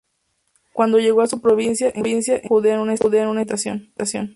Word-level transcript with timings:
Cuando 0.73 0.97
llegó 0.97 1.21
a 1.21 1.27
su 1.27 1.41
provincia, 1.41 1.89
encontró 1.93 2.33
a 2.35 2.39
Judea 2.47 2.73
en 2.73 2.79
un 2.81 2.89
estado 2.89 3.11
de 3.11 3.21
agitación. 3.21 3.91